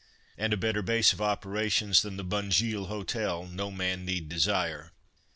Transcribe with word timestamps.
And 0.35 0.51
a 0.51 0.57
better 0.57 0.81
base 0.81 1.13
of 1.13 1.21
operations 1.21 2.01
than 2.01 2.17
the 2.17 2.23
Bunjil 2.25 2.87
Hotel, 2.87 3.45
no 3.45 3.69
man 3.69 4.03
need 4.03 4.29
desire. 4.29 4.93